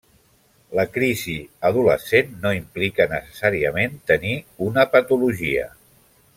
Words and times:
La 0.77 0.85
crisi 0.95 1.35
adolescent 1.69 2.33
no 2.45 2.53
implica 2.61 3.07
necessàriament 3.13 4.03
tenir 4.13 4.35
una 4.71 4.91
patologia. 4.97 5.71